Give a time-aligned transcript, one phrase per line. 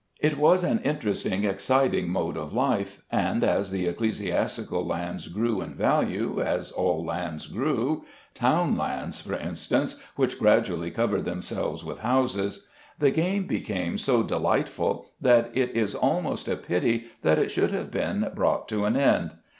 [0.19, 5.75] It was an interesting, exciting mode of life, and as the ecclesiastical lands grew in
[5.75, 8.03] value as all lands grew,
[8.33, 12.65] town lands, for instance, which gradually covered themselves with houses,
[12.97, 17.91] the game became so delightful that it is almost a pity that it should have
[17.91, 19.35] been brought to an end.